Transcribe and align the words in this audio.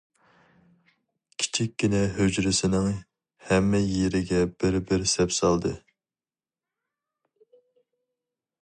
كىچىككىنە 1.43 1.99
ھۇجرىسىنىڭ 2.15 2.87
ھەممە 3.51 3.83
يېرىگە 3.91 4.41
بىر-بىر 4.65 5.07
سەپسالدى. 5.13 5.77